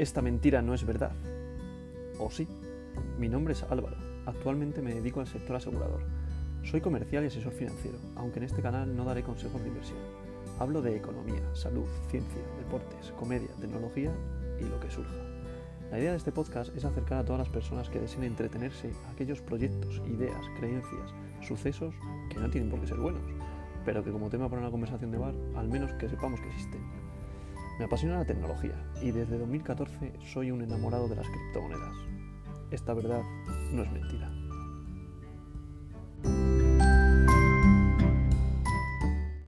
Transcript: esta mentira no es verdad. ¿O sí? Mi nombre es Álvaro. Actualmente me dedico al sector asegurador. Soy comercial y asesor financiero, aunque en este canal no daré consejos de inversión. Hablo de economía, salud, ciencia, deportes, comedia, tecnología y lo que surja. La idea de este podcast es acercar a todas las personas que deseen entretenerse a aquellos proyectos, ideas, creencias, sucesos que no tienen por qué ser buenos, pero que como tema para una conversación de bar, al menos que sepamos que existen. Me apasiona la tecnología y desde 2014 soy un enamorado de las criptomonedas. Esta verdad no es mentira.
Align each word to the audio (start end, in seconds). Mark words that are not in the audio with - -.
esta 0.00 0.22
mentira 0.22 0.62
no 0.62 0.72
es 0.72 0.86
verdad. 0.86 1.12
¿O 2.18 2.30
sí? 2.30 2.48
Mi 3.18 3.28
nombre 3.28 3.52
es 3.52 3.62
Álvaro. 3.64 3.98
Actualmente 4.24 4.80
me 4.80 4.94
dedico 4.94 5.20
al 5.20 5.26
sector 5.26 5.56
asegurador. 5.56 6.00
Soy 6.62 6.80
comercial 6.80 7.24
y 7.24 7.26
asesor 7.26 7.52
financiero, 7.52 7.98
aunque 8.16 8.38
en 8.38 8.46
este 8.46 8.62
canal 8.62 8.96
no 8.96 9.04
daré 9.04 9.22
consejos 9.22 9.60
de 9.60 9.68
inversión. 9.68 9.98
Hablo 10.58 10.80
de 10.80 10.96
economía, 10.96 11.42
salud, 11.54 11.84
ciencia, 12.10 12.40
deportes, 12.58 13.12
comedia, 13.18 13.50
tecnología 13.60 14.10
y 14.58 14.64
lo 14.64 14.80
que 14.80 14.90
surja. 14.90 15.12
La 15.90 15.98
idea 15.98 16.12
de 16.12 16.16
este 16.16 16.32
podcast 16.32 16.74
es 16.74 16.86
acercar 16.86 17.18
a 17.18 17.24
todas 17.26 17.40
las 17.40 17.50
personas 17.50 17.90
que 17.90 18.00
deseen 18.00 18.24
entretenerse 18.24 18.92
a 19.06 19.10
aquellos 19.10 19.42
proyectos, 19.42 20.00
ideas, 20.06 20.46
creencias, 20.58 21.12
sucesos 21.46 21.94
que 22.30 22.38
no 22.38 22.48
tienen 22.48 22.70
por 22.70 22.80
qué 22.80 22.86
ser 22.86 22.98
buenos, 22.98 23.22
pero 23.84 24.02
que 24.02 24.12
como 24.12 24.30
tema 24.30 24.48
para 24.48 24.62
una 24.62 24.70
conversación 24.70 25.10
de 25.10 25.18
bar, 25.18 25.34
al 25.56 25.68
menos 25.68 25.92
que 25.94 26.08
sepamos 26.08 26.40
que 26.40 26.48
existen. 26.48 27.09
Me 27.80 27.86
apasiona 27.86 28.18
la 28.18 28.26
tecnología 28.26 28.74
y 29.00 29.10
desde 29.10 29.38
2014 29.38 30.12
soy 30.34 30.50
un 30.50 30.60
enamorado 30.60 31.08
de 31.08 31.16
las 31.16 31.26
criptomonedas. 31.26 31.96
Esta 32.70 32.92
verdad 32.92 33.22
no 33.72 33.82
es 33.82 33.90
mentira. 33.90 34.30